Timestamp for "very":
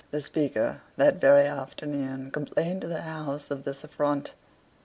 1.21-1.43